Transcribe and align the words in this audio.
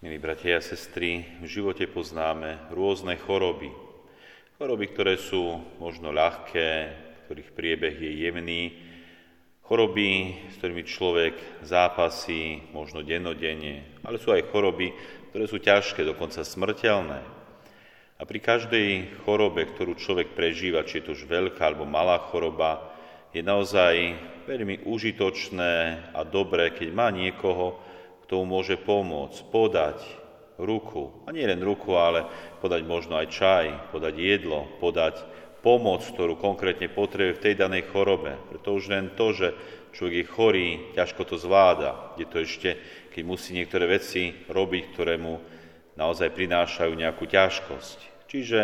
Milí 0.00 0.16
bratia 0.16 0.56
a 0.56 0.64
sestry, 0.64 1.28
v 1.44 1.60
živote 1.60 1.84
poznáme 1.84 2.72
rôzne 2.72 3.20
choroby. 3.20 3.68
Choroby, 4.56 4.88
ktoré 4.96 5.20
sú 5.20 5.60
možno 5.76 6.08
ľahké, 6.08 6.68
ktorých 7.28 7.52
priebeh 7.52 8.00
je 8.00 8.12
jemný, 8.24 8.80
choroby, 9.60 10.40
s 10.48 10.56
ktorými 10.56 10.88
človek 10.88 11.36
zápasí 11.68 12.64
možno 12.72 13.04
dennodenne, 13.04 14.00
ale 14.00 14.16
sú 14.16 14.32
aj 14.32 14.48
choroby, 14.48 14.88
ktoré 15.36 15.44
sú 15.44 15.60
ťažké, 15.60 16.00
dokonca 16.08 16.48
smrteľné. 16.48 17.20
A 18.16 18.22
pri 18.24 18.40
každej 18.40 19.20
chorobe, 19.28 19.68
ktorú 19.68 20.00
človek 20.00 20.32
prežíva, 20.32 20.80
či 20.80 21.04
je 21.04 21.12
to 21.12 21.12
už 21.12 21.28
veľká 21.28 21.60
alebo 21.60 21.84
malá 21.84 22.16
choroba, 22.32 22.88
je 23.36 23.44
naozaj 23.44 24.16
veľmi 24.48 24.80
užitočné 24.88 26.08
a 26.16 26.24
dobré, 26.24 26.72
keď 26.72 26.88
má 26.88 27.12
niekoho, 27.12 27.89
kto 28.30 28.46
mu 28.46 28.62
môže 28.62 28.78
pomôcť, 28.78 29.42
podať 29.50 29.98
ruku. 30.54 31.10
A 31.26 31.34
nie 31.34 31.42
len 31.42 31.58
ruku, 31.66 31.98
ale 31.98 32.30
podať 32.62 32.86
možno 32.86 33.18
aj 33.18 33.26
čaj, 33.26 33.66
podať 33.90 34.14
jedlo, 34.22 34.70
podať 34.78 35.26
pomoc, 35.66 36.06
ktorú 36.06 36.38
konkrétne 36.38 36.86
potrebuje 36.86 37.34
v 37.34 37.42
tej 37.42 37.54
danej 37.58 37.90
chorobe. 37.90 38.38
Preto 38.54 38.78
už 38.78 38.86
len 38.86 39.10
to, 39.18 39.34
že 39.34 39.50
človek 39.98 40.14
je 40.14 40.30
chorý, 40.30 40.68
ťažko 40.94 41.26
to 41.26 41.42
zvláda. 41.42 42.14
Je 42.14 42.26
to 42.30 42.46
ešte, 42.46 42.78
keď 43.10 43.22
musí 43.26 43.50
niektoré 43.50 43.98
veci 43.98 44.30
robiť, 44.46 44.94
ktoré 44.94 45.18
mu 45.18 45.42
naozaj 45.98 46.30
prinášajú 46.30 46.94
nejakú 46.94 47.26
ťažkosť. 47.26 48.30
Čiže 48.30 48.60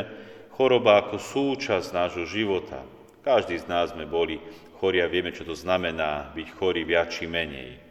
choroba 0.54 1.02
ako 1.02 1.18
súčasť 1.18 1.90
nášho 1.90 2.22
života. 2.22 2.86
Každý 3.26 3.58
z 3.58 3.66
nás 3.66 3.90
sme 3.90 4.06
boli 4.06 4.38
chorí 4.78 5.02
a 5.02 5.10
vieme, 5.10 5.34
čo 5.34 5.42
to 5.42 5.58
znamená 5.58 6.30
byť 6.38 6.54
chorý 6.54 6.86
viac 6.86 7.10
či 7.10 7.26
menej. 7.26 7.85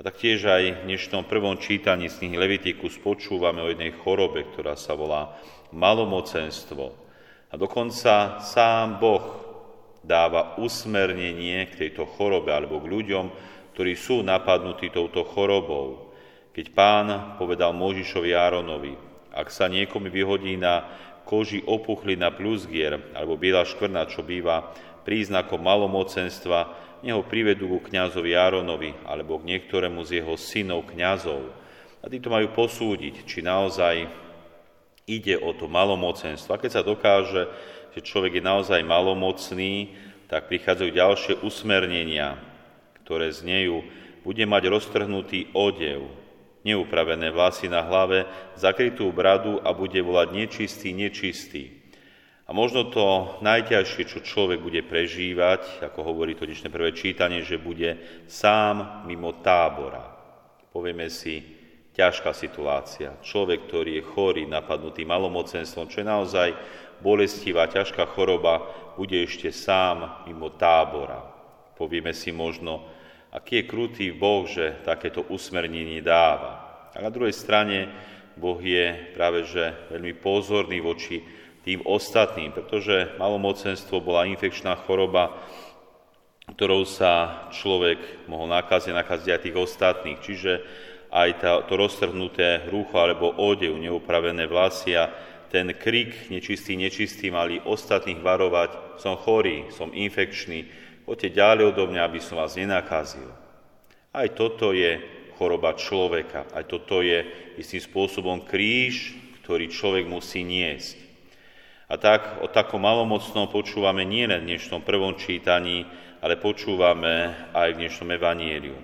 A 0.00 0.08
taktiež 0.08 0.48
aj 0.48 0.64
v 0.64 0.84
dnešnom 0.88 1.28
prvom 1.28 1.60
čítaní 1.60 2.08
z 2.08 2.24
knihy 2.24 2.40
Levitikus 2.40 2.96
počúvame 2.96 3.60
o 3.60 3.68
jednej 3.68 3.92
chorobe, 3.92 4.48
ktorá 4.48 4.72
sa 4.72 4.96
volá 4.96 5.36
malomocenstvo. 5.76 6.96
A 7.52 7.54
dokonca 7.60 8.40
sám 8.40 8.96
Boh 8.96 9.44
dáva 10.00 10.56
usmernenie 10.56 11.68
k 11.68 11.84
tejto 11.84 12.08
chorobe 12.16 12.48
alebo 12.48 12.80
k 12.80 12.88
ľuďom, 12.88 13.26
ktorí 13.76 13.92
sú 13.92 14.24
napadnutí 14.24 14.88
touto 14.88 15.20
chorobou. 15.20 16.16
Keď 16.56 16.72
pán 16.72 17.36
povedal 17.36 17.76
Možišovi 17.76 18.32
Áronovi, 18.32 18.96
ak 19.36 19.52
sa 19.52 19.68
niekomu 19.68 20.08
vyhodí 20.08 20.56
na 20.56 20.88
koži 21.28 21.60
opuchlina 21.68 22.32
plusgier 22.32 23.12
alebo 23.12 23.36
biela 23.36 23.68
škvrna, 23.68 24.08
čo 24.08 24.24
býva 24.24 24.72
príznakom 25.02 25.60
malomocenstva, 25.60 26.76
neho 27.00 27.24
privedú 27.24 27.68
ku 27.68 27.78
kňazovi 27.80 28.36
Áronovi 28.36 28.92
alebo 29.08 29.40
k 29.40 29.56
niektorému 29.56 30.04
z 30.04 30.20
jeho 30.20 30.36
synov 30.36 30.88
kňazov. 30.92 31.48
A 32.00 32.08
títo 32.08 32.32
majú 32.32 32.52
posúdiť, 32.52 33.24
či 33.24 33.44
naozaj 33.44 34.08
ide 35.08 35.36
o 35.36 35.52
to 35.56 35.68
malomocenstvo. 35.68 36.56
A 36.56 36.60
keď 36.60 36.80
sa 36.80 36.82
dokáže, 36.84 37.48
že 37.96 38.00
človek 38.00 38.38
je 38.38 38.44
naozaj 38.44 38.80
malomocný, 38.86 39.96
tak 40.30 40.46
prichádzajú 40.46 40.90
ďalšie 40.94 41.34
usmernenia, 41.42 42.38
ktoré 43.02 43.34
znejú, 43.34 43.82
bude 44.22 44.44
mať 44.46 44.62
roztrhnutý 44.70 45.50
odev, 45.56 46.06
neupravené 46.62 47.32
vlasy 47.32 47.66
na 47.66 47.82
hlave, 47.82 48.28
zakrytú 48.54 49.10
bradu 49.10 49.58
a 49.64 49.72
bude 49.74 49.98
volať 49.98 50.28
nečistý, 50.30 50.92
nečistý. 50.92 51.79
A 52.50 52.52
možno 52.52 52.90
to 52.90 53.38
najťažšie, 53.46 54.10
čo 54.10 54.26
človek 54.26 54.58
bude 54.58 54.82
prežívať, 54.82 55.86
ako 55.86 56.02
hovorí 56.02 56.34
to 56.34 56.50
dnešné 56.50 56.66
prvé 56.66 56.90
čítanie, 56.90 57.46
že 57.46 57.62
bude 57.62 57.94
sám 58.26 59.06
mimo 59.06 59.38
tábora. 59.38 60.02
Povieme 60.74 61.06
si, 61.06 61.46
ťažká 61.94 62.34
situácia. 62.34 63.14
Človek, 63.22 63.70
ktorý 63.70 64.02
je 64.02 64.08
chorý, 64.10 64.42
napadnutý 64.50 65.06
malomocenstvom, 65.06 65.86
čo 65.86 66.02
je 66.02 66.10
naozaj 66.10 66.48
bolestivá, 66.98 67.70
ťažká 67.70 68.02
choroba, 68.18 68.66
bude 68.98 69.14
ešte 69.22 69.54
sám 69.54 70.26
mimo 70.26 70.50
tábora. 70.50 71.22
Povieme 71.78 72.10
si 72.10 72.34
možno, 72.34 72.82
aký 73.30 73.62
je 73.62 73.70
krutý 73.70 74.06
Boh, 74.10 74.42
že 74.50 74.82
takéto 74.82 75.22
usmernenie 75.30 76.02
dáva. 76.02 76.90
A 76.90 76.98
na 76.98 77.14
druhej 77.14 77.30
strane 77.30 77.94
Boh 78.34 78.58
je 78.58 79.14
práve 79.14 79.46
že 79.46 79.70
veľmi 79.94 80.18
pozorný 80.18 80.82
voči 80.82 81.38
tým 81.64 81.84
ostatným, 81.84 82.52
pretože 82.56 83.12
malomocenstvo 83.20 84.00
bola 84.00 84.24
infekčná 84.24 84.76
choroba, 84.84 85.36
ktorou 86.56 86.88
sa 86.88 87.46
človek 87.54 88.26
mohol 88.26 88.50
nakaziť, 88.50 88.92
nakaziť 88.96 89.28
aj 89.30 89.42
tých 89.44 89.56
ostatných. 89.56 90.18
Čiže 90.18 90.52
aj 91.10 91.30
tá, 91.42 91.52
to 91.66 91.74
roztrhnuté 91.74 92.70
rúcho 92.70 92.96
alebo 92.98 93.34
odev, 93.34 93.74
neupravené 93.76 94.46
vlasy 94.46 94.94
a 94.94 95.10
ten 95.50 95.74
krik 95.74 96.30
nečistý, 96.30 96.78
nečistý 96.78 97.28
mali 97.34 97.58
ostatných 97.58 98.22
varovať, 98.22 99.02
som 99.02 99.18
chorý, 99.18 99.66
som 99.74 99.90
infekčný, 99.90 100.70
poďte 101.02 101.34
ďalej 101.34 101.64
odo 101.74 101.90
mňa, 101.90 102.02
aby 102.06 102.20
som 102.22 102.38
vás 102.38 102.54
nenakazil. 102.54 103.26
Aj 104.14 104.26
toto 104.30 104.70
je 104.70 105.02
choroba 105.34 105.74
človeka, 105.74 106.46
aj 106.54 106.64
toto 106.70 107.02
je 107.02 107.26
istým 107.58 107.82
spôsobom 107.82 108.46
kríž, 108.46 109.18
ktorý 109.42 109.66
človek 109.66 110.06
musí 110.06 110.46
niesť. 110.46 111.09
A 111.90 111.98
tak 111.98 112.38
o 112.38 112.46
takom 112.46 112.86
malomocnom 112.86 113.50
počúvame 113.50 114.06
nielen 114.06 114.46
v 114.46 114.54
dnešnom 114.54 114.86
prvom 114.86 115.18
čítaní, 115.18 115.82
ale 116.22 116.38
počúvame 116.38 117.34
aj 117.50 117.74
v 117.74 117.78
dnešnom 117.82 118.14
evanieliu. 118.14 118.78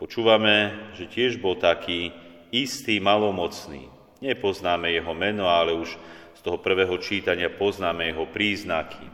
Počúvame, 0.00 0.88
že 0.96 1.12
tiež 1.12 1.44
bol 1.44 1.60
taký 1.60 2.08
istý 2.48 3.04
malomocný. 3.04 3.92
Nepoznáme 4.24 4.88
jeho 4.96 5.12
meno, 5.12 5.44
ale 5.44 5.76
už 5.76 5.92
z 6.32 6.40
toho 6.40 6.56
prvého 6.56 6.96
čítania 6.96 7.52
poznáme 7.52 8.08
jeho 8.16 8.24
príznaky. 8.32 9.04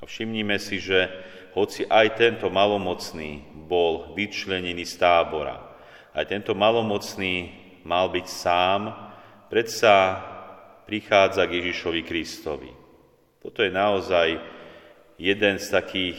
A 0.00 0.08
všimnime 0.08 0.56
si, 0.56 0.80
že 0.80 1.12
hoci 1.52 1.84
aj 1.84 2.16
tento 2.16 2.48
malomocný 2.48 3.44
bol 3.68 4.16
vyčlenený 4.16 4.88
z 4.88 4.96
tábora, 4.96 5.60
aj 6.16 6.24
tento 6.24 6.56
malomocný 6.56 7.52
mal 7.84 8.08
byť 8.08 8.26
sám, 8.32 8.80
predsa 9.52 10.24
prichádza 10.88 11.44
k 11.44 11.60
Ježišovi 11.60 12.00
Kristovi. 12.00 12.72
Toto 13.44 13.60
je 13.60 13.68
naozaj 13.68 14.40
jeden 15.20 15.60
z 15.60 15.66
takých 15.68 16.16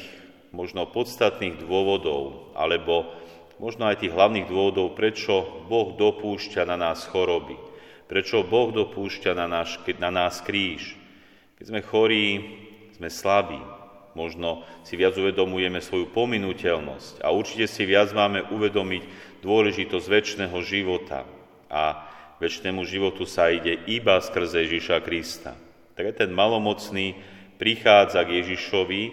možno 0.53 0.85
podstatných 0.85 1.57
dôvodov, 1.65 2.53
alebo 2.53 3.09
možno 3.57 3.89
aj 3.89 4.05
tých 4.05 4.13
hlavných 4.13 4.45
dôvodov, 4.45 4.93
prečo 4.93 5.65
Boh 5.65 5.97
dopúšťa 5.97 6.69
na 6.69 6.77
nás 6.77 7.09
choroby, 7.09 7.57
prečo 8.05 8.45
Boh 8.45 8.69
dopúšťa 8.69 9.33
na, 9.33 9.49
náš, 9.49 9.81
na 9.97 10.13
nás 10.13 10.39
kríž. 10.45 10.93
Keď 11.57 11.65
sme 11.65 11.81
chorí, 11.83 12.25
sme 12.95 13.09
slabí, 13.11 13.59
možno 14.13 14.63
si 14.85 14.95
viac 14.95 15.17
uvedomujeme 15.17 15.81
svoju 15.81 16.13
pominuteľnosť 16.13 17.25
a 17.25 17.33
určite 17.33 17.65
si 17.67 17.83
viac 17.89 18.09
máme 18.15 18.47
uvedomiť 18.53 19.03
dôležitosť 19.43 20.05
väčšného 20.07 20.57
života. 20.65 21.25
A 21.69 22.08
väčšnému 22.39 22.87
životu 22.87 23.27
sa 23.27 23.51
ide 23.51 23.83
iba 23.85 24.17
skrze 24.23 24.63
Ježiša 24.65 25.03
Krista. 25.03 25.53
Tak 25.93 26.15
ten 26.15 26.31
malomocný 26.31 27.19
prichádza 27.59 28.23
k 28.23 28.39
Ježišovi 28.39 29.03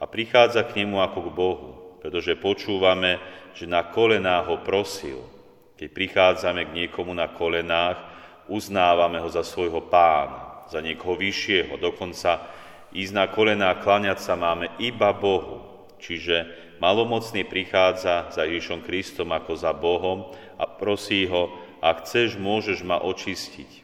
a 0.00 0.08
prichádza 0.08 0.64
k 0.64 0.82
nemu 0.82 1.04
ako 1.04 1.18
k 1.28 1.30
Bohu, 1.36 1.70
pretože 2.00 2.40
počúvame, 2.40 3.20
že 3.52 3.68
na 3.68 3.84
kolenách 3.84 4.48
ho 4.48 4.56
prosil. 4.64 5.20
Keď 5.76 5.88
prichádzame 5.92 6.72
k 6.72 6.74
niekomu 6.84 7.12
na 7.12 7.28
kolenách, 7.28 8.00
uznávame 8.48 9.20
ho 9.20 9.28
za 9.28 9.44
svojho 9.44 9.84
pána, 9.92 10.64
za 10.72 10.80
niekoho 10.80 11.20
vyššieho, 11.20 11.76
dokonca 11.76 12.48
ísť 12.96 13.12
na 13.12 13.28
kolená 13.28 13.76
kláňať 13.76 14.24
sa 14.24 14.34
máme 14.34 14.72
iba 14.80 15.12
Bohu. 15.12 15.60
Čiže 16.00 16.48
malomocný 16.80 17.44
prichádza 17.46 18.32
za 18.32 18.42
Ježišom 18.42 18.82
Kristom 18.82 19.30
ako 19.30 19.52
za 19.54 19.70
Bohom 19.76 20.32
a 20.58 20.64
prosí 20.66 21.28
ho, 21.28 21.52
ak 21.82 22.06
chceš, 22.06 22.38
môžeš 22.38 22.86
ma 22.86 23.02
očistiť. 23.02 23.82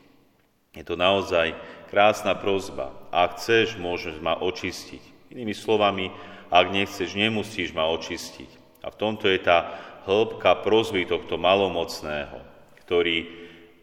Je 0.79 0.85
to 0.87 0.95
naozaj 0.95 1.59
krásna 1.91 2.39
prozba. 2.39 2.95
Ak 3.11 3.43
chceš, 3.43 3.75
môžeš 3.75 4.23
ma 4.23 4.39
očistiť. 4.39 5.35
Inými 5.35 5.51
slovami, 5.51 6.15
ak 6.49 6.71
nechceš, 6.71 7.19
nemusíš 7.19 7.75
ma 7.75 7.91
očistiť. 7.91 8.81
A 8.87 8.95
v 8.95 8.97
tomto 8.97 9.27
je 9.27 9.43
tá 9.43 9.75
hĺbka 10.07 10.63
prozby 10.63 11.05
tohto 11.11 11.35
malomocného, 11.37 12.39
ktorý 12.87 13.27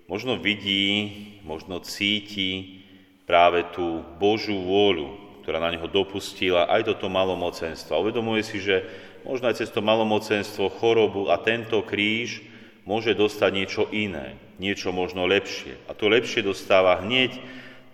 možno 0.08 0.40
vidí, 0.40 1.12
možno 1.44 1.84
cíti 1.84 2.82
práve 3.28 3.68
tú 3.76 4.02
Božú 4.18 4.56
vôľu, 4.64 5.42
ktorá 5.44 5.62
na 5.62 5.76
neho 5.76 5.86
dopustila 5.92 6.72
aj 6.72 6.90
toto 6.90 7.12
malomocenstvo. 7.12 8.00
Uvedomuje 8.02 8.42
si, 8.42 8.58
že 8.64 8.88
možno 9.28 9.52
aj 9.52 9.62
cez 9.62 9.70
to 9.70 9.84
malomocenstvo, 9.84 10.74
chorobu 10.82 11.30
a 11.30 11.38
tento 11.38 11.84
kríž 11.86 12.55
môže 12.86 13.18
dostať 13.18 13.52
niečo 13.52 13.84
iné, 13.90 14.38
niečo 14.62 14.94
možno 14.94 15.26
lepšie. 15.26 15.76
A 15.90 15.98
to 15.98 16.08
lepšie 16.08 16.46
dostáva 16.46 17.02
hneď 17.02 17.36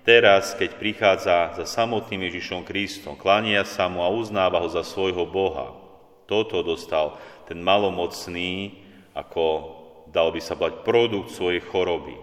teraz, 0.04 0.54
keď 0.54 0.78
prichádza 0.78 1.38
za 1.56 1.66
samotným 1.66 2.28
Ježišom 2.28 2.68
Kristom, 2.68 3.16
klania 3.16 3.64
sa 3.64 3.88
mu 3.88 4.04
a 4.04 4.12
uznáva 4.12 4.60
ho 4.60 4.68
za 4.68 4.84
svojho 4.84 5.24
Boha. 5.26 5.74
Toto 6.28 6.60
dostal 6.62 7.18
ten 7.48 7.64
malomocný, 7.64 8.84
ako 9.16 9.44
dal 10.12 10.32
by 10.32 10.44
sa 10.44 10.60
bať 10.60 10.84
produkt 10.84 11.32
svojej 11.32 11.64
choroby. 11.64 12.16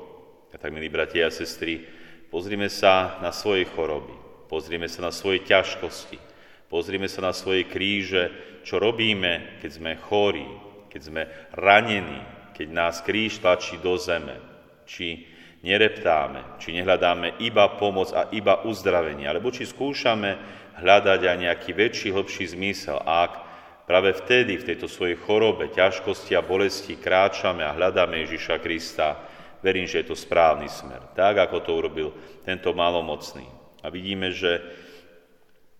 A 0.52 0.56
tak, 0.56 0.72
milí 0.72 0.88
bratia 0.92 1.28
a 1.28 1.32
sestry, 1.32 1.84
pozrime 2.28 2.68
sa 2.68 3.20
na 3.24 3.32
svoje 3.32 3.64
choroby, 3.68 4.12
pozrime 4.48 4.88
sa 4.88 5.08
na 5.08 5.12
svoje 5.12 5.44
ťažkosti, 5.44 6.20
pozrime 6.68 7.08
sa 7.08 7.24
na 7.24 7.32
svoje 7.32 7.68
kríže, 7.68 8.32
čo 8.64 8.80
robíme, 8.80 9.60
keď 9.60 9.70
sme 9.72 9.92
chorí, 9.96 10.48
keď 10.88 11.00
sme 11.04 11.22
ranení, 11.56 12.37
keď 12.58 12.68
nás 12.74 12.98
kríž 13.06 13.38
tlačí 13.38 13.78
do 13.78 13.94
zeme, 13.94 14.42
či 14.82 15.30
nereptáme, 15.62 16.58
či 16.58 16.74
nehľadáme 16.74 17.38
iba 17.38 17.78
pomoc 17.78 18.10
a 18.10 18.26
iba 18.34 18.66
uzdravenie, 18.66 19.30
alebo 19.30 19.54
či 19.54 19.62
skúšame 19.62 20.34
hľadať 20.82 21.20
aj 21.22 21.36
nejaký 21.38 21.70
väčší, 21.70 22.08
hlbší 22.10 22.58
zmysel, 22.58 22.98
ak 22.98 23.46
práve 23.86 24.10
vtedy, 24.18 24.58
v 24.58 24.74
tejto 24.74 24.90
svojej 24.90 25.14
chorobe, 25.22 25.70
ťažkosti 25.70 26.34
a 26.34 26.42
bolesti 26.42 26.98
kráčame 26.98 27.62
a 27.62 27.74
hľadáme 27.78 28.26
Ježiša 28.26 28.58
Krista, 28.58 29.22
verím, 29.62 29.86
že 29.86 30.02
je 30.02 30.10
to 30.10 30.16
správny 30.18 30.66
smer. 30.66 31.14
Tak, 31.14 31.38
ako 31.50 31.62
to 31.62 31.70
urobil 31.78 32.10
tento 32.42 32.74
malomocný. 32.74 33.46
A 33.82 33.90
vidíme, 33.90 34.34
že 34.34 34.62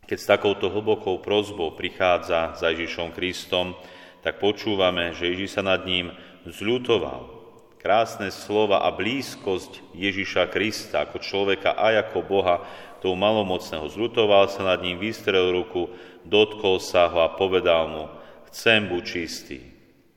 keď 0.09 0.19
s 0.19 0.31
takouto 0.31 0.73
hlbokou 0.73 1.21
prozbou 1.21 1.77
prichádza 1.77 2.57
za 2.57 2.67
Ježišom 2.73 3.13
Kristom, 3.13 3.77
tak 4.25 4.43
počúvame, 4.43 5.15
že 5.15 5.31
Ježiš 5.31 5.59
sa 5.59 5.63
nad 5.63 5.83
ním 5.87 6.15
zľutoval. 6.45 7.39
Krásne 7.79 8.35
slova 8.35 8.83
a 8.83 8.91
blízkosť 8.91 9.95
Ježiša 9.95 10.51
Krista 10.51 11.07
ako 11.07 11.23
človeka 11.23 11.79
a 11.79 11.95
ako 12.03 12.19
Boha, 12.27 12.57
toho 12.99 13.15
malomocného. 13.15 13.87
Zľutoval 13.87 14.51
sa 14.51 14.67
nad 14.67 14.83
ním, 14.83 14.99
vystrel 14.99 15.55
ruku, 15.55 15.87
dotkol 16.27 16.83
sa 16.83 17.07
ho 17.07 17.23
a 17.23 17.31
povedal 17.31 17.87
mu, 17.87 18.05
chcem 18.51 18.91
buď 18.91 19.03
čistý. 19.07 19.63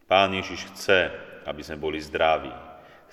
Pán 0.09 0.33
Ježiš 0.33 0.65
chce, 0.73 1.13
aby 1.45 1.61
sme 1.61 1.77
boli 1.77 2.01
zdraví 2.01 2.71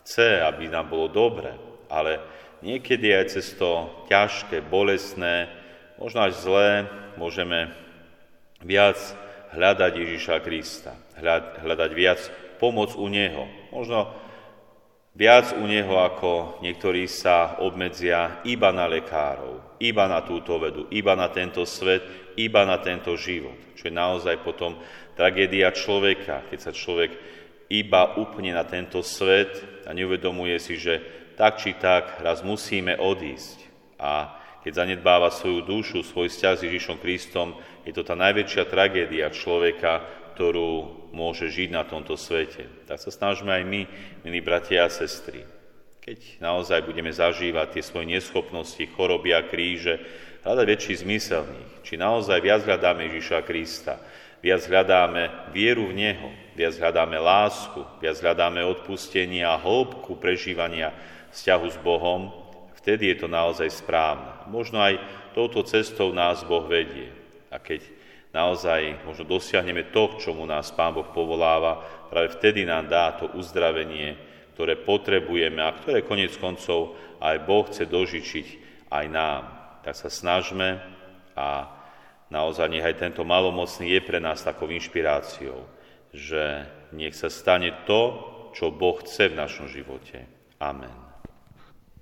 chce, 0.08 0.40
aby 0.40 0.72
nám 0.72 0.88
bolo 0.88 1.12
dobre, 1.12 1.52
ale 1.92 2.16
niekedy 2.64 3.12
aj 3.12 3.36
cez 3.36 3.52
to 3.60 3.92
ťažké, 4.08 4.64
bolestné, 4.64 5.52
možno 6.00 6.24
až 6.24 6.32
zlé, 6.40 6.88
môžeme 7.20 7.68
viac 8.64 8.96
hľadať 9.52 9.92
Ježiša 9.96 10.36
Krista, 10.44 10.92
hľadať 11.62 11.90
viac 11.94 12.20
pomoc 12.58 12.94
u 12.98 13.06
Neho. 13.08 13.46
Možno 13.70 14.12
viac 15.14 15.54
u 15.56 15.64
Neho, 15.64 15.98
ako 15.98 16.62
niektorí 16.62 17.06
sa 17.10 17.58
obmedzia 17.62 18.42
iba 18.46 18.70
na 18.70 18.86
lekárov, 18.86 19.78
iba 19.82 20.04
na 20.06 20.22
túto 20.22 20.58
vedu, 20.58 20.86
iba 20.90 21.14
na 21.18 21.30
tento 21.30 21.66
svet, 21.66 22.34
iba 22.38 22.62
na 22.62 22.78
tento 22.78 23.14
život. 23.18 23.56
Čo 23.74 23.90
je 23.90 23.94
naozaj 23.94 24.42
potom 24.42 24.78
tragédia 25.18 25.74
človeka, 25.74 26.46
keď 26.50 26.58
sa 26.58 26.72
človek 26.74 27.10
iba 27.68 28.16
úplne 28.16 28.54
na 28.54 28.64
tento 28.64 29.02
svet 29.04 29.82
a 29.84 29.92
neuvedomuje 29.92 30.56
si, 30.62 30.78
že 30.80 31.02
tak 31.36 31.60
či 31.62 31.74
tak 31.78 32.18
raz 32.22 32.42
musíme 32.42 32.98
odísť. 32.98 33.58
A 33.98 34.37
keď 34.68 34.84
zanedbáva 34.84 35.32
svoju 35.32 35.64
dušu, 35.64 36.04
svoj 36.04 36.28
vzťah 36.28 36.54
s 36.60 36.64
Ježišom 36.68 37.00
Kristom, 37.00 37.56
je 37.88 37.92
to 37.96 38.04
tá 38.04 38.12
najväčšia 38.12 38.68
tragédia 38.68 39.32
človeka, 39.32 40.04
ktorú 40.36 41.08
môže 41.08 41.48
žiť 41.48 41.72
na 41.72 41.88
tomto 41.88 42.20
svete. 42.20 42.68
Tak 42.84 43.00
sa 43.00 43.08
snažíme 43.08 43.48
aj 43.48 43.64
my, 43.64 43.82
milí 44.28 44.44
bratia 44.44 44.84
a 44.84 44.92
sestry. 44.92 45.40
Keď 46.04 46.44
naozaj 46.44 46.84
budeme 46.84 47.08
zažívať 47.08 47.80
tie 47.80 47.82
svoje 47.88 48.12
neschopnosti, 48.12 48.84
choroby 48.92 49.32
a 49.32 49.40
kríže, 49.40 50.04
hľadať 50.44 50.66
väčší 50.68 50.94
zmysel 51.00 51.48
v 51.48 51.64
nich. 51.64 51.72
Či 51.88 51.96
naozaj 51.96 52.36
viac 52.44 52.60
hľadáme 52.68 53.08
Ježiša 53.08 53.48
Krista, 53.48 53.96
viac 54.44 54.68
hľadáme 54.68 55.48
vieru 55.48 55.88
v 55.88 55.96
Neho, 55.96 56.28
viac 56.52 56.76
hľadáme 56.76 57.16
lásku, 57.16 57.80
viac 58.04 58.20
hľadáme 58.20 58.60
odpustenie 58.68 59.48
a 59.48 59.56
hĺbku 59.56 60.20
prežívania 60.20 60.92
vzťahu 61.32 61.66
s 61.72 61.80
Bohom, 61.80 62.47
vtedy 62.88 63.12
je 63.12 63.20
to 63.20 63.28
naozaj 63.28 63.68
správne. 63.68 64.48
Možno 64.48 64.80
aj 64.80 64.96
touto 65.36 65.60
cestou 65.68 66.08
nás 66.16 66.40
Boh 66.40 66.64
vedie. 66.64 67.12
A 67.52 67.60
keď 67.60 67.84
naozaj 68.32 69.04
možno 69.04 69.28
dosiahneme 69.28 69.92
to, 69.92 70.16
k 70.16 70.24
čomu 70.24 70.48
nás 70.48 70.72
Pán 70.72 70.96
Boh 70.96 71.04
povoláva, 71.12 71.84
práve 72.08 72.32
vtedy 72.40 72.64
nám 72.64 72.88
dá 72.88 73.12
to 73.12 73.28
uzdravenie, 73.36 74.16
ktoré 74.56 74.80
potrebujeme 74.80 75.60
a 75.60 75.76
ktoré 75.76 76.00
konec 76.00 76.32
koncov 76.40 76.96
aj 77.20 77.36
Boh 77.44 77.68
chce 77.68 77.84
dožičiť 77.84 78.46
aj 78.88 79.04
nám. 79.12 79.42
Tak 79.84 79.92
sa 79.92 80.08
snažme 80.08 80.80
a 81.36 81.68
naozaj 82.32 82.72
nech 82.72 82.88
aj 82.88 83.04
tento 83.04 83.20
malomocný 83.20 83.92
je 83.92 84.00
pre 84.00 84.16
nás 84.16 84.40
takou 84.40 84.72
inšpiráciou, 84.72 85.60
že 86.16 86.64
nech 86.96 87.12
sa 87.12 87.28
stane 87.28 87.84
to, 87.84 88.16
čo 88.56 88.72
Boh 88.72 88.96
chce 89.04 89.28
v 89.28 89.38
našom 89.44 89.68
živote. 89.68 90.24
Amen. 90.56 91.07